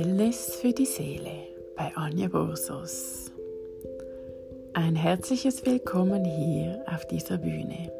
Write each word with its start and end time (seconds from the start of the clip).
Wellness 0.00 0.56
für 0.56 0.72
die 0.72 0.86
Seele 0.86 1.46
bei 1.76 1.92
Anja 1.94 2.28
Borsos. 2.28 3.30
Ein 4.72 4.96
herzliches 4.96 5.66
Willkommen 5.66 6.24
hier 6.24 6.82
auf 6.86 7.06
dieser 7.06 7.36
Bühne. 7.36 7.92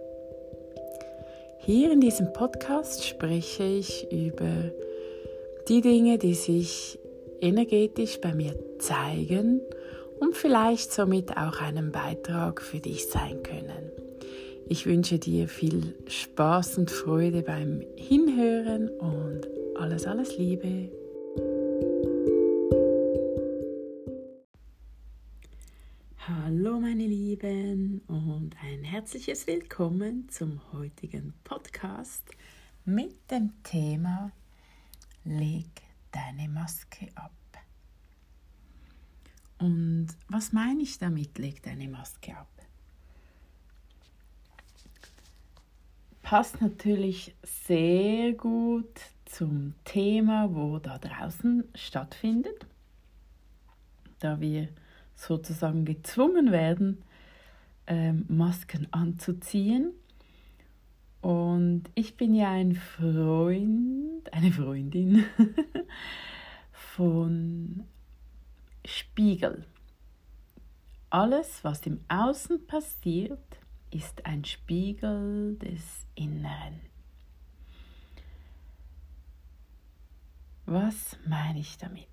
Hier 1.59 1.93
in 1.93 2.01
diesem 2.01 2.33
Podcast 2.33 3.07
spreche 3.07 3.65
ich 3.65 4.11
über 4.11 4.71
die 5.69 5.83
Dinge, 5.83 6.17
die 6.17 6.33
sich 6.33 6.99
energetisch 7.43 8.19
bei 8.19 8.35
mir 8.35 8.55
zeigen 8.79 9.61
und 10.21 10.35
vielleicht 10.35 10.93
somit 10.93 11.37
auch 11.37 11.61
einen 11.61 11.93
Beitrag 11.93 12.63
für 12.63 12.79
dich 12.79 13.09
sein 13.09 13.43
können. 13.43 13.93
Ich 14.71 14.87
wünsche 14.87 15.19
dir 15.19 15.49
viel 15.49 15.95
Spaß 16.07 16.79
und 16.79 16.91
Freude 16.91 17.43
beim 17.43 17.85
Hinhören 17.97 18.89
und 18.89 19.43
alles, 19.77 20.07
alles 20.07 20.39
Liebe. 20.39 20.89
Meine 27.01 27.15
Lieben 27.15 28.03
und 28.09 28.55
ein 28.63 28.85
herzliches 28.85 29.47
Willkommen 29.47 30.29
zum 30.29 30.61
heutigen 30.71 31.33
Podcast 31.45 32.23
mit 32.85 33.31
dem 33.31 33.55
Thema 33.63 34.33
Leg 35.25 35.65
deine 36.13 36.47
Maske 36.47 37.09
ab. 37.15 37.33
Und 39.61 40.09
was 40.29 40.53
meine 40.53 40.83
ich 40.83 40.99
damit, 40.99 41.39
leg 41.39 41.63
deine 41.63 41.89
Maske 41.89 42.37
ab? 42.37 42.51
Passt 46.21 46.61
natürlich 46.61 47.35
sehr 47.43 48.35
gut 48.35 49.01
zum 49.25 49.73
Thema, 49.87 50.55
wo 50.55 50.79
da 50.79 50.99
draußen 50.99 51.65
stattfindet, 51.75 52.67
da 54.19 54.39
wir 54.39 54.69
sozusagen 55.21 55.85
gezwungen 55.85 56.51
werden, 56.51 57.03
ähm, 57.87 58.25
Masken 58.29 58.89
anzuziehen. 58.91 59.93
Und 61.21 61.85
ich 61.95 62.17
bin 62.17 62.35
ja 62.35 62.51
ein 62.51 62.75
Freund, 62.75 64.33
eine 64.33 64.51
Freundin 64.51 65.25
von 66.73 67.85
Spiegel. 68.85 69.67
Alles, 71.11 71.63
was 71.65 71.87
im 71.87 72.01
Außen 72.09 72.67
passiert, 72.67 73.59
ist 73.91 74.25
ein 74.25 74.45
Spiegel 74.45 75.57
des 75.59 76.07
Inneren. 76.15 76.81
Was 80.65 81.19
meine 81.27 81.59
ich 81.59 81.77
damit? 81.79 82.07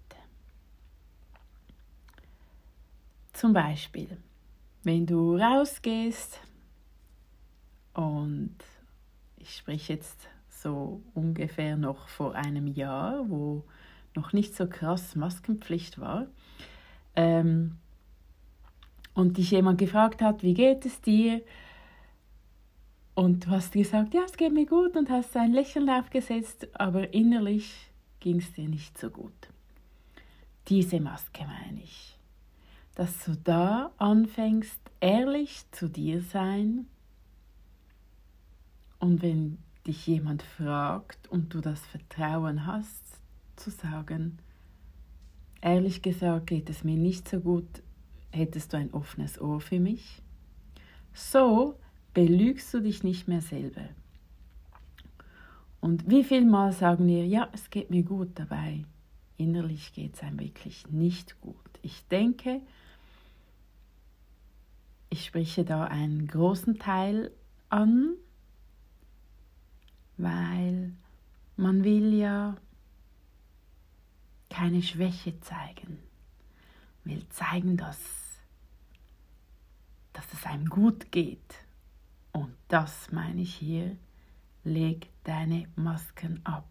Zum 3.37 3.53
Beispiel, 3.53 4.17
wenn 4.81 5.05
du 5.05 5.37
rausgehst 5.37 6.41
und 7.93 8.55
ich 9.37 9.55
spreche 9.55 9.93
jetzt 9.93 10.27
so 10.49 11.03
ungefähr 11.13 11.77
noch 11.77 12.07
vor 12.07 12.33
einem 12.33 12.65
Jahr, 12.65 13.29
wo 13.29 13.63
noch 14.15 14.33
nicht 14.33 14.55
so 14.55 14.65
krass 14.67 15.15
Maskenpflicht 15.15 15.99
war, 15.99 16.25
ähm, 17.15 17.77
und 19.13 19.37
dich 19.37 19.51
jemand 19.51 19.77
gefragt 19.77 20.23
hat, 20.23 20.41
wie 20.41 20.55
geht 20.55 20.87
es 20.87 20.99
dir? 21.01 21.43
Und 23.13 23.45
du 23.45 23.51
hast 23.51 23.73
gesagt, 23.73 24.15
ja, 24.15 24.21
es 24.25 24.35
geht 24.35 24.51
mir 24.51 24.65
gut 24.65 24.95
und 24.95 25.11
hast 25.11 25.37
ein 25.37 25.53
Lächeln 25.53 25.91
aufgesetzt, 25.91 26.69
aber 26.73 27.13
innerlich 27.13 27.91
ging 28.19 28.39
es 28.39 28.51
dir 28.53 28.67
nicht 28.67 28.97
so 28.97 29.11
gut. 29.11 29.49
Diese 30.69 30.99
Maske 30.99 31.45
meine 31.45 31.83
ich 31.83 32.16
dass 32.97 33.25
du 33.25 33.35
da 33.35 33.91
anfängst, 33.99 34.79
ehrlich 35.01 35.65
zu 35.69 35.87
dir 35.87 36.23
sein. 36.23 36.87
Und 38.97 39.21
wenn 39.21 39.59
dich 39.85 40.07
jemand 40.07 40.41
fragt 40.41 41.27
und 41.27 41.53
du 41.53 41.61
das 41.61 41.79
Vertrauen 41.85 42.65
hast, 42.65 43.21
zu 43.55 43.69
sagen, 43.69 44.39
ehrlich 45.61 46.01
gesagt 46.01 46.47
geht 46.47 46.71
es 46.71 46.83
mir 46.83 46.97
nicht 46.97 47.29
so 47.29 47.39
gut, 47.39 47.83
hättest 48.31 48.73
du 48.73 48.77
ein 48.77 48.91
offenes 48.91 49.39
Ohr 49.39 49.61
für 49.61 49.79
mich? 49.79 50.23
So 51.13 51.77
belügst 52.15 52.73
du 52.73 52.81
dich 52.81 53.03
nicht 53.03 53.27
mehr 53.27 53.41
selber. 53.41 53.89
Und 55.81 56.09
wie 56.09 56.23
viel 56.23 56.45
Mal 56.45 56.71
sagen 56.71 57.05
wir, 57.05 57.27
ja, 57.27 57.47
es 57.53 57.69
geht 57.69 57.91
mir 57.91 58.01
gut 58.01 58.29
dabei. 58.33 58.85
Innerlich 59.37 59.93
geht 59.93 60.15
es 60.15 60.23
einem 60.23 60.39
wirklich 60.39 60.87
nicht 60.89 61.39
gut. 61.41 61.53
Ich 61.83 62.07
denke, 62.07 62.61
ich 65.09 65.25
spreche 65.25 65.63
da 65.63 65.85
einen 65.85 66.27
großen 66.27 66.79
Teil 66.79 67.31
an, 67.69 68.15
weil 70.17 70.93
man 71.55 71.83
will 71.83 72.13
ja 72.13 72.57
keine 74.49 74.81
Schwäche 74.81 75.39
zeigen, 75.41 75.99
will 77.03 77.27
zeigen, 77.29 77.77
dass, 77.77 77.99
dass 80.13 80.25
es 80.33 80.45
einem 80.45 80.67
gut 80.67 81.11
geht. 81.11 81.55
Und 82.31 82.53
das 82.67 83.11
meine 83.11 83.41
ich 83.41 83.55
hier, 83.55 83.95
leg 84.63 85.09
deine 85.23 85.67
Masken 85.75 86.41
ab. 86.43 86.67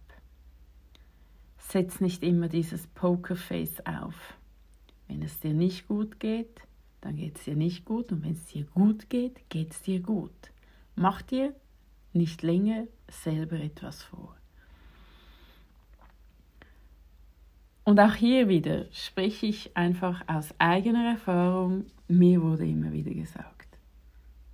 Setz 1.59 2.01
nicht 2.01 2.23
immer 2.23 2.49
dieses 2.49 2.87
Pokerface 2.89 3.85
auf. 3.87 4.15
Wenn 5.09 5.23
es 5.23 5.41
dir 5.41 5.55
nicht 5.55 5.89
gut 5.89 6.21
geht, 6.21 6.61
dann 7.01 7.17
geht 7.17 7.37
es 7.39 7.45
dir 7.45 7.57
nicht 7.57 7.84
gut 7.84 8.12
und 8.12 8.25
wenn 8.25 8.33
es 8.33 8.45
dir 8.47 8.65
gut 8.65 9.09
geht, 9.11 9.49
geht 9.49 9.73
es 9.73 9.83
dir 9.83 10.01
gut. 10.01 10.53
Mach 10.95 11.23
dir 11.23 11.55
nicht 12.12 12.43
länger 12.43 12.87
selber 13.09 13.61
etwas 13.61 14.03
vor. 14.03 14.37
Und 17.85 18.01
auch 18.01 18.15
hier 18.15 18.49
wieder 18.49 18.87
spreche 18.91 19.47
ich 19.47 19.77
einfach 19.77 20.27
aus 20.27 20.53
eigener 20.59 21.12
Erfahrung. 21.12 21.87
Mir 22.09 22.43
wurde 22.43 22.67
immer 22.67 22.93
wieder 22.93 23.15
gesagt, 23.15 23.79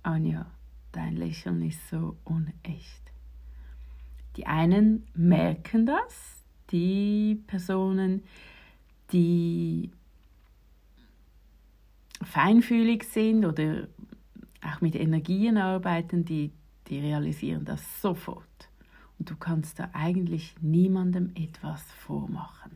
Anja, 0.03 0.45
dein 0.91 1.15
Lächeln 1.15 1.63
ist 1.63 1.89
so 1.89 2.15
unecht. 2.25 3.01
Die 4.35 4.45
einen 4.45 5.07
merken 5.15 5.87
das, 5.87 6.43
die 6.71 7.41
Personen, 7.47 8.23
die 9.11 9.89
feinfühlig 12.33 13.03
sind 13.03 13.45
oder 13.45 13.87
auch 14.65 14.81
mit 14.81 14.95
Energien 14.95 15.57
arbeiten, 15.57 16.25
die, 16.25 16.51
die 16.87 16.99
realisieren 16.99 17.63
das 17.63 18.01
sofort. 18.01 18.69
Und 19.19 19.29
du 19.29 19.35
kannst 19.35 19.77
da 19.77 19.91
eigentlich 19.93 20.55
niemandem 20.59 21.31
etwas 21.35 21.83
vormachen. 21.91 22.71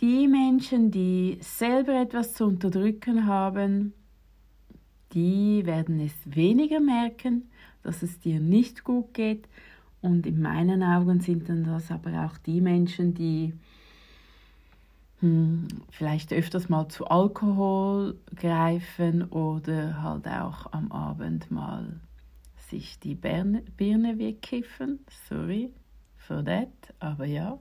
Die 0.00 0.26
Menschen, 0.26 0.90
die 0.90 1.36
selber 1.42 2.00
etwas 2.00 2.32
zu 2.32 2.46
unterdrücken 2.46 3.26
haben, 3.26 3.92
die 5.12 5.66
werden 5.66 6.00
es 6.00 6.14
weniger 6.24 6.80
merken, 6.80 7.50
dass 7.82 8.02
es 8.02 8.18
dir 8.20 8.40
nicht 8.40 8.84
gut 8.84 9.12
geht. 9.12 9.46
Und 10.00 10.26
in 10.26 10.40
meinen 10.40 10.82
Augen 10.82 11.20
sind 11.20 11.50
dann 11.50 11.64
das 11.64 11.90
aber 11.90 12.24
auch 12.24 12.38
die 12.38 12.62
Menschen, 12.62 13.12
die 13.12 13.52
vielleicht 15.90 16.32
öfters 16.32 16.68
mal 16.68 16.88
zu 16.88 17.06
Alkohol 17.06 18.18
greifen 18.34 19.24
oder 19.24 20.02
halt 20.02 20.26
auch 20.26 20.72
am 20.72 20.90
Abend 20.92 21.50
mal 21.50 22.00
sich 22.70 22.98
die 23.00 23.14
Birne, 23.14 23.62
Birne 23.76 24.18
wegkiffen. 24.18 25.00
Sorry 25.28 25.72
for 26.16 26.44
that, 26.44 26.68
aber 27.00 27.26
ja. 27.26 27.58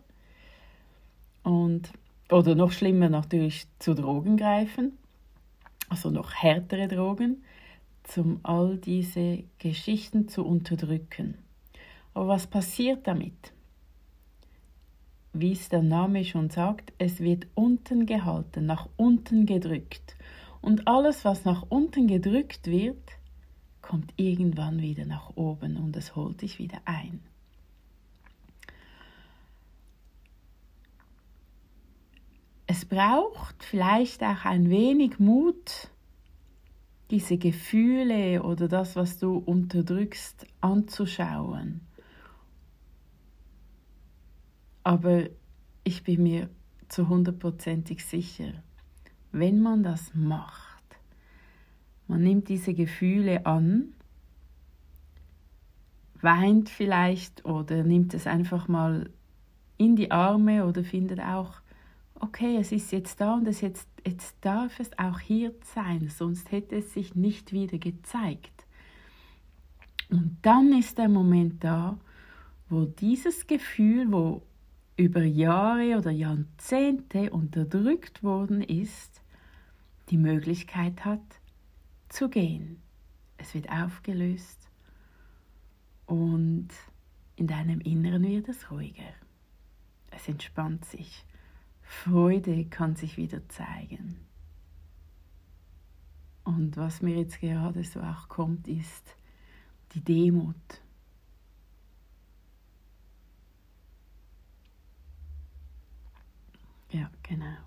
Und, 1.43 1.91
oder 2.29 2.55
noch 2.55 2.71
schlimmer 2.71 3.09
natürlich 3.09 3.67
zu 3.79 3.93
Drogen 3.93 4.37
greifen, 4.37 4.97
also 5.89 6.11
noch 6.11 6.33
härtere 6.33 6.87
Drogen, 6.87 7.43
um 8.15 8.39
all 8.43 8.77
diese 8.77 9.43
Geschichten 9.57 10.27
zu 10.27 10.45
unterdrücken. 10.45 11.37
Aber 12.13 12.27
was 12.29 12.47
passiert 12.47 13.05
damit? 13.07 13.53
Wie 15.33 15.51
es 15.51 15.69
der 15.69 15.83
Name 15.83 16.25
schon 16.25 16.49
sagt, 16.49 16.93
es 16.97 17.19
wird 17.19 17.47
unten 17.53 18.05
gehalten, 18.05 18.65
nach 18.65 18.89
unten 18.97 19.45
gedrückt. 19.45 20.15
Und 20.61 20.87
alles, 20.87 21.23
was 21.23 21.45
nach 21.45 21.63
unten 21.69 22.07
gedrückt 22.07 22.67
wird, 22.67 23.11
kommt 23.81 24.13
irgendwann 24.17 24.81
wieder 24.81 25.05
nach 25.05 25.35
oben 25.35 25.77
und 25.77 25.95
es 25.95 26.15
holt 26.15 26.41
dich 26.41 26.59
wieder 26.59 26.79
ein. 26.85 27.21
Es 32.67 32.85
braucht 32.85 33.63
vielleicht 33.63 34.21
auch 34.21 34.45
ein 34.45 34.69
wenig 34.69 35.17
Mut, 35.19 35.89
diese 37.09 37.37
Gefühle 37.37 38.43
oder 38.43 38.67
das, 38.67 38.95
was 38.95 39.17
du 39.17 39.37
unterdrückst, 39.37 40.45
anzuschauen 40.61 41.81
Aber 44.89 45.25
ich 45.83 46.03
bin 46.03 46.23
mir 46.23 46.49
zu 46.87 47.09
hundertprozentig 47.09 48.03
sicher, 48.03 48.63
wenn 49.31 49.61
man 49.61 49.83
das 49.83 50.15
macht, 50.15 50.83
man 52.07 52.23
nimmt 52.23 52.49
diese 52.49 52.73
Gefühle 52.73 53.45
an, 53.45 53.93
weint 56.21 56.69
vielleicht 56.69 57.45
oder 57.45 57.83
nimmt 57.83 58.15
es 58.15 58.25
einfach 58.25 58.67
mal 58.67 59.11
in 59.77 59.95
die 59.95 60.09
Arme 60.09 60.65
oder 60.65 60.83
findet 60.83 61.19
auch, 61.19 61.61
okay, 62.15 62.57
es 62.57 62.71
ist 62.71 62.91
jetzt 62.91 63.21
da 63.21 63.35
und 63.35 63.47
es 63.47 63.61
jetzt, 63.61 63.87
jetzt 64.07 64.37
darf 64.41 64.79
es 64.79 64.97
auch 64.97 65.19
hier 65.19 65.53
sein, 65.75 66.09
sonst 66.09 66.51
hätte 66.51 66.77
es 66.77 66.95
sich 66.95 67.13
nicht 67.13 67.51
wieder 67.51 67.77
gezeigt. 67.77 68.65
Und 70.09 70.39
dann 70.41 70.73
ist 70.73 70.97
der 70.97 71.09
Moment 71.09 71.63
da, 71.63 71.99
wo 72.69 72.85
dieses 72.85 73.45
Gefühl, 73.45 74.11
wo 74.11 74.41
über 74.99 75.23
Jahre 75.23 75.97
oder 75.97 76.11
Jahrzehnte 76.11 77.31
unterdrückt 77.31 78.21
worden 78.21 78.61
ist, 78.61 79.21
die 80.09 80.17
Möglichkeit 80.17 81.05
hat 81.05 81.21
zu 82.09 82.27
gehen. 82.27 82.81
Es 83.37 83.53
wird 83.53 83.69
aufgelöst 83.69 84.69
und 86.05 86.67
in 87.37 87.47
deinem 87.47 87.79
Inneren 87.79 88.23
wird 88.23 88.49
es 88.49 88.69
ruhiger. 88.71 89.13
Es 90.11 90.27
entspannt 90.27 90.83
sich. 90.83 91.25
Freude 91.81 92.65
kann 92.65 92.97
sich 92.97 93.15
wieder 93.15 93.47
zeigen. 93.47 94.17
Und 96.43 96.75
was 96.75 97.01
mir 97.01 97.15
jetzt 97.15 97.39
gerade 97.39 97.85
so 97.85 98.01
auch 98.01 98.27
kommt, 98.27 98.67
ist 98.67 99.15
die 99.93 100.01
Demut. 100.01 100.81
Ja, 106.91 107.09
genau. 107.23 107.57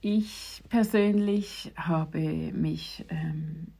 Ich 0.00 0.62
persönlich 0.68 1.72
habe 1.76 2.52
mich 2.52 3.04
ähm, 3.08 3.72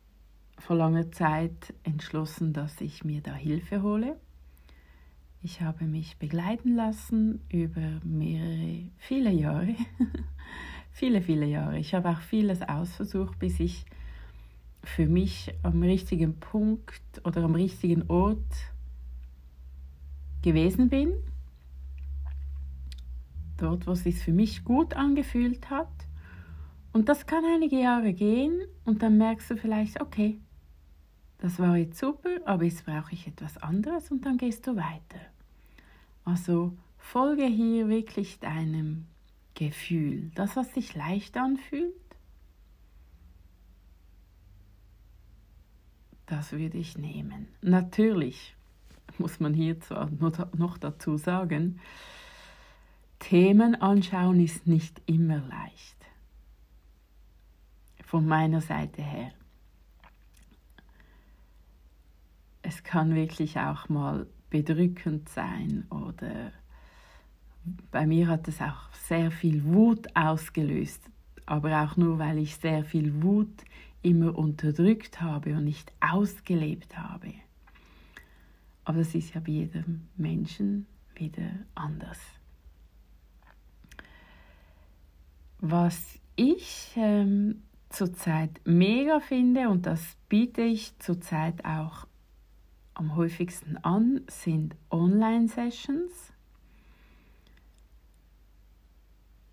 vor 0.59 0.77
langer 0.77 1.13
Zeit 1.13 1.75
entschlossen, 1.83 2.53
dass 2.53 2.81
ich 2.81 3.05
mir 3.05 3.21
da 3.21 3.35
Hilfe 3.35 3.83
hole. 3.83 4.19
Ich 5.43 5.61
habe 5.61 5.85
mich 5.85 6.17
begleiten 6.17 6.75
lassen 6.75 7.41
über 7.51 8.01
mehrere, 8.03 8.89
viele 8.97 9.31
Jahre. 9.31 9.75
viele, 10.93 11.21
viele 11.21 11.45
Jahre. 11.45 11.79
Ich 11.79 11.95
habe 11.95 12.09
auch 12.09 12.21
vieles 12.23 12.63
ausversucht, 12.63 13.39
bis 13.39 13.61
ich 13.61 13.85
für 14.83 15.07
mich 15.07 15.53
am 15.63 15.83
richtigen 15.83 16.41
Punkt 16.41 17.03
oder 17.25 17.45
am 17.45 17.55
richtigen 17.55 18.09
Ort 18.09 18.41
gewesen 20.41 20.89
bin. 20.89 21.13
Dort, 23.56 23.87
wo 23.87 23.93
es 23.93 24.03
sich 24.03 24.17
für 24.17 24.33
mich 24.33 24.65
gut 24.65 24.95
angefühlt 24.95 25.71
hat. 25.71 25.89
Und 26.93 27.09
das 27.09 27.27
kann 27.27 27.45
einige 27.45 27.81
Jahre 27.81 28.12
gehen 28.12 28.61
und 28.85 29.03
dann 29.03 29.19
merkst 29.19 29.51
du 29.51 29.56
vielleicht, 29.56 30.01
okay, 30.01 30.41
das 31.39 31.59
war 31.59 31.77
jetzt 31.77 31.99
super, 31.99 32.31
aber 32.45 32.65
jetzt 32.65 32.87
brauche 32.87 33.12
ich 33.12 33.27
etwas 33.27 33.59
anderes 33.59 34.11
und 34.11 34.25
dann 34.25 34.39
gehst 34.39 34.67
du 34.67 34.77
weiter. 34.77 35.21
Also 36.25 36.77
folge 36.99 37.45
hier 37.45 37.89
wirklich 37.89 38.39
deinem 38.39 39.06
Gefühl, 39.55 40.31
das, 40.35 40.57
was 40.57 40.73
sich 40.73 40.95
leicht 40.95 41.37
anfühlt. 41.37 41.93
Das 46.27 46.53
würde 46.53 46.79
ich 46.79 46.97
nehmen. 46.97 47.49
Natürlich 47.61 48.57
muss 49.19 49.39
man 49.39 49.53
hier 49.53 49.79
zwar 49.81 50.11
noch 50.57 50.79
dazu 50.79 51.17
sagen, 51.19 51.81
Themen 53.19 53.75
anschauen 53.75 54.40
ist 54.40 54.66
nicht 54.66 55.00
immer 55.06 55.38
leicht. 55.38 55.96
Von 58.05 58.26
meiner 58.26 58.61
Seite 58.61 59.02
her. 59.02 59.32
Es 62.62 62.82
kann 62.82 63.14
wirklich 63.14 63.58
auch 63.58 63.88
mal 63.88 64.26
bedrückend 64.50 65.28
sein 65.28 65.87
oder 65.90 66.52
bei 67.90 68.06
mir 68.06 68.28
hat 68.28 68.46
es 68.49 68.61
auch 68.61 68.93
sehr 68.93 69.31
viel 69.31 69.64
Wut 69.64 70.06
ausgelöst, 70.14 71.02
aber 71.46 71.82
auch 71.82 71.96
nur, 71.96 72.19
weil 72.19 72.38
ich 72.38 72.56
sehr 72.56 72.84
viel 72.84 73.22
Wut 73.22 73.64
immer 74.02 74.37
unterdrückt 74.37 75.20
habe 75.20 75.56
und 75.56 75.64
nicht 75.64 75.93
ausgelebt 76.00 76.96
habe. 76.96 77.34
Aber 78.84 78.99
das 78.99 79.14
ist 79.14 79.34
ja 79.34 79.40
bei 79.40 79.52
jedem 79.52 80.08
Menschen 80.16 80.87
wieder 81.16 81.50
anders. 81.75 82.19
Was 85.66 86.20
ich 86.37 86.93
ähm, 86.94 87.62
zurzeit 87.88 88.61
mega 88.66 89.19
finde, 89.19 89.70
und 89.70 89.87
das 89.87 90.19
biete 90.28 90.61
ich 90.61 90.99
zurzeit 90.99 91.64
auch 91.64 92.06
am 92.93 93.16
häufigsten 93.16 93.78
an, 93.78 94.20
sind 94.28 94.76
Online-Sessions, 94.90 96.34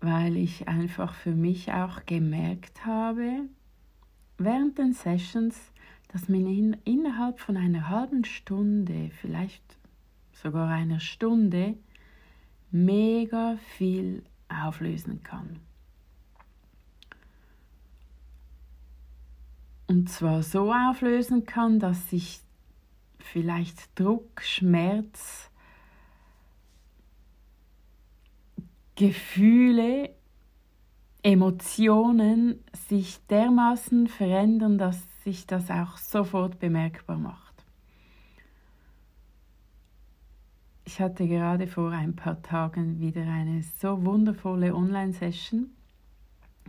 weil 0.02 0.36
ich 0.36 0.68
einfach 0.68 1.14
für 1.14 1.34
mich 1.34 1.72
auch 1.72 2.04
gemerkt 2.04 2.84
habe, 2.84 3.48
während 4.36 4.76
den 4.76 4.92
Sessions, 4.92 5.72
dass 6.08 6.28
man 6.28 6.46
in, 6.46 6.76
innerhalb 6.84 7.40
von 7.40 7.56
einer 7.56 7.88
halben 7.88 8.26
Stunde, 8.26 9.10
vielleicht 9.18 9.78
sogar 10.34 10.68
einer 10.68 11.00
Stunde, 11.00 11.78
mega 12.70 13.56
viel 13.78 14.22
auflösen 14.50 15.22
kann. 15.22 15.58
Und 19.86 20.08
zwar 20.08 20.42
so 20.42 20.72
auflösen 20.72 21.44
kann, 21.44 21.78
dass 21.78 22.10
sich 22.10 22.40
vielleicht 23.18 23.98
Druck, 23.98 24.42
Schmerz, 24.42 25.50
Gefühle, 28.94 30.10
Emotionen 31.22 32.62
sich 32.88 33.24
dermaßen 33.26 34.08
verändern, 34.08 34.76
dass 34.76 35.00
sich 35.22 35.46
das 35.46 35.70
auch 35.70 35.96
sofort 35.96 36.58
bemerkbar 36.58 37.16
macht. 37.16 37.52
Ich 40.84 41.00
hatte 41.00 41.28
gerade 41.28 41.68
vor 41.68 41.92
ein 41.92 42.16
paar 42.16 42.42
Tagen 42.42 42.98
wieder 43.00 43.22
eine 43.22 43.62
so 43.62 44.04
wundervolle 44.04 44.74
Online-Session 44.74 45.70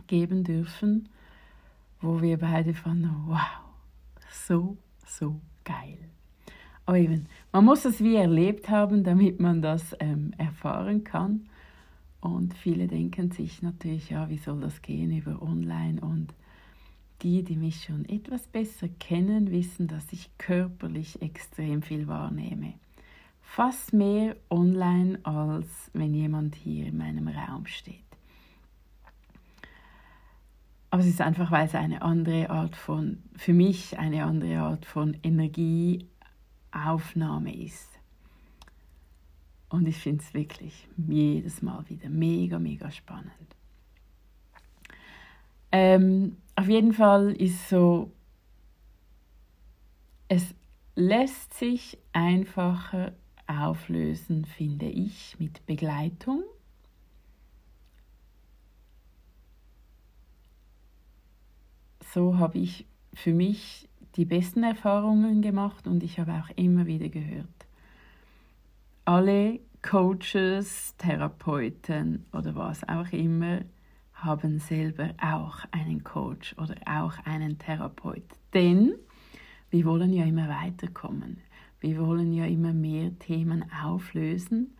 geben 0.06 0.44
dürfen, 0.44 1.08
wo 2.04 2.20
wir 2.20 2.38
beide 2.38 2.74
fanden, 2.74 3.10
wow, 3.26 3.38
so, 4.30 4.76
so 5.06 5.40
geil. 5.64 5.98
Aber 6.86 6.98
eben, 6.98 7.26
man 7.52 7.64
muss 7.64 7.84
es 7.84 8.02
wie 8.02 8.16
erlebt 8.16 8.68
haben, 8.68 9.04
damit 9.04 9.40
man 9.40 9.62
das 9.62 9.96
ähm, 10.00 10.32
erfahren 10.36 11.02
kann. 11.02 11.48
Und 12.20 12.54
viele 12.54 12.86
denken 12.86 13.30
sich 13.30 13.62
natürlich, 13.62 14.10
ja, 14.10 14.28
wie 14.28 14.38
soll 14.38 14.60
das 14.60 14.82
gehen 14.82 15.16
über 15.16 15.40
online? 15.42 16.00
Und 16.00 16.34
die, 17.22 17.42
die 17.42 17.56
mich 17.56 17.84
schon 17.84 18.04
etwas 18.06 18.46
besser 18.46 18.88
kennen, 18.88 19.50
wissen, 19.50 19.88
dass 19.88 20.12
ich 20.12 20.30
körperlich 20.36 21.22
extrem 21.22 21.82
viel 21.82 22.06
wahrnehme. 22.06 22.74
Fast 23.40 23.92
mehr 23.92 24.36
online, 24.50 25.18
als 25.22 25.90
wenn 25.92 26.12
jemand 26.12 26.54
hier 26.54 26.86
in 26.86 26.98
meinem 26.98 27.28
Raum 27.28 27.66
steht. 27.66 28.00
Aber 30.94 31.02
es 31.02 31.08
ist 31.08 31.20
einfach, 31.20 31.50
weil 31.50 31.66
es 31.66 31.74
eine 31.74 32.02
andere 32.02 32.50
Art 32.50 32.76
von, 32.76 33.20
für 33.34 33.52
mich 33.52 33.98
eine 33.98 34.22
andere 34.22 34.58
Art 34.60 34.86
von 34.86 35.16
Energie 35.24 36.08
Aufnahme 36.70 37.52
ist. 37.52 37.98
Und 39.68 39.88
ich 39.88 39.96
finde 39.96 40.22
es 40.22 40.32
wirklich 40.34 40.86
jedes 40.96 41.62
Mal 41.62 41.84
wieder 41.88 42.08
mega, 42.08 42.60
mega 42.60 42.92
spannend. 42.92 43.56
Ähm, 45.72 46.36
auf 46.54 46.68
jeden 46.68 46.92
Fall 46.92 47.32
ist 47.32 47.68
so, 47.68 48.12
es 50.28 50.54
lässt 50.94 51.54
sich 51.54 51.98
einfacher 52.12 53.14
auflösen, 53.48 54.44
finde 54.44 54.86
ich, 54.86 55.40
mit 55.40 55.66
Begleitung. 55.66 56.44
So 62.12 62.38
habe 62.38 62.58
ich 62.58 62.86
für 63.12 63.32
mich 63.32 63.88
die 64.16 64.24
besten 64.24 64.62
Erfahrungen 64.62 65.42
gemacht 65.42 65.86
und 65.86 66.02
ich 66.02 66.18
habe 66.18 66.32
auch 66.32 66.50
immer 66.56 66.86
wieder 66.86 67.08
gehört, 67.08 67.48
alle 69.04 69.60
Coaches, 69.82 70.94
Therapeuten 70.96 72.24
oder 72.32 72.54
was 72.54 72.88
auch 72.88 73.12
immer 73.12 73.60
haben 74.14 74.58
selber 74.58 75.10
auch 75.20 75.58
einen 75.72 76.02
Coach 76.04 76.56
oder 76.56 76.76
auch 76.86 77.18
einen 77.26 77.58
Therapeut. 77.58 78.24
Denn 78.54 78.94
wir 79.70 79.84
wollen 79.84 80.12
ja 80.12 80.24
immer 80.24 80.48
weiterkommen. 80.48 81.38
wir 81.80 81.98
wollen 81.98 82.32
ja 82.32 82.46
immer 82.46 82.72
mehr 82.72 83.18
Themen 83.18 83.64
auflösen 83.84 84.74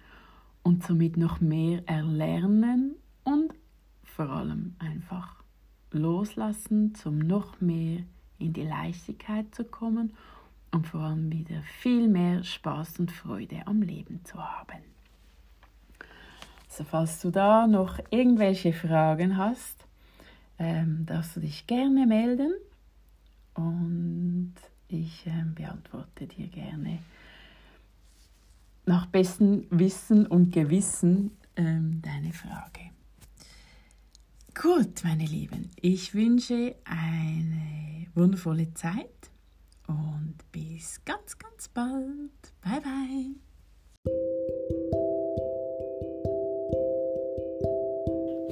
und 0.63 0.83
somit 0.83 1.19
noch 1.19 1.43
mehr 1.43 1.87
erlernen 1.87 2.95
und 3.25 3.53
vor 4.03 4.31
allem 4.31 4.75
einfach 4.79 5.44
loslassen, 5.95 6.95
zum 6.95 7.19
noch 7.19 7.61
mehr 7.61 8.01
in 8.39 8.53
die 8.53 8.63
Leichtigkeit 8.63 9.55
zu 9.55 9.65
kommen 9.65 10.15
und 10.73 10.87
vor 10.87 11.01
allem 11.01 11.33
wieder 11.33 11.63
viel 11.81 12.09
mehr 12.09 12.43
Spaß 12.43 12.99
und 12.99 13.13
Freude 13.13 13.67
am 13.67 13.81
Leben 13.81 14.25
zu 14.25 14.39
haben. 14.39 14.83
Also 16.69 16.85
falls 16.85 17.21
du 17.21 17.31
da 17.31 17.67
noch 17.67 18.01
irgendwelche 18.11 18.73
Fragen 18.73 19.37
hast, 19.37 19.87
ähm, 20.59 21.07
darfst 21.07 21.37
du 21.37 21.41
dich 21.41 21.67
gerne 21.67 22.07
melden 22.07 22.53
und 23.55 24.55
ich 24.89 25.25
ähm, 25.27 25.55
beantworte 25.55 26.27
dir 26.27 26.49
gerne 26.49 26.99
nach 28.87 29.07
bestem 29.07 29.67
Wissen 29.71 30.27
und 30.27 30.51
Gewissen 30.51 31.31
ähm, 31.57 32.03
deine 32.03 32.33
Frage. 32.33 32.94
Gut, 34.61 35.03
meine 35.03 35.25
Lieben, 35.25 35.71
ich 35.81 36.15
wünsche 36.15 36.77
eine 36.85 38.07
wundervolle 38.15 38.73
Zeit 38.75 39.09
und 39.89 40.37
bis 40.53 41.05
ganz, 41.05 41.37
ganz 41.37 41.69
bald. 41.69 42.31
Bye, 42.63 42.81
bye. 42.81 43.35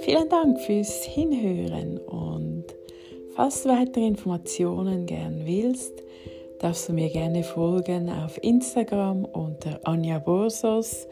Vielen 0.00 0.28
Dank 0.28 0.58
fürs 0.60 1.04
Hinhören 1.04 1.98
und 1.98 2.64
falls 3.36 3.62
du 3.62 3.68
weitere 3.68 4.04
Informationen 4.08 5.06
gern 5.06 5.46
willst, 5.46 6.02
darfst 6.58 6.88
du 6.88 6.94
mir 6.94 7.10
gerne 7.10 7.44
folgen 7.44 8.10
auf 8.10 8.42
Instagram 8.42 9.24
unter 9.24 9.78
Anja 9.84 10.18
Borsos 10.18 11.06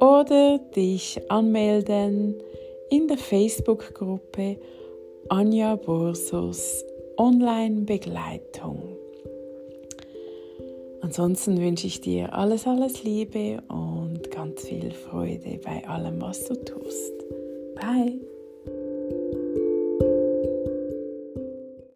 oder 0.00 0.58
dich 0.74 1.20
anmelden 1.30 2.36
in 2.90 3.08
der 3.08 3.18
Facebook-Gruppe 3.18 4.58
Anja 5.28 5.76
Borsos 5.76 6.84
Online-Begleitung. 7.16 8.96
Ansonsten 11.00 11.60
wünsche 11.60 11.86
ich 11.86 12.00
dir 12.00 12.32
alles, 12.32 12.66
alles 12.66 13.04
Liebe 13.04 13.62
und 13.68 14.30
ganz 14.30 14.62
viel 14.62 14.90
Freude 14.90 15.60
bei 15.64 15.86
allem, 15.86 16.20
was 16.20 16.44
du 16.44 16.54
tust. 16.54 17.12
Bye! 17.74 18.33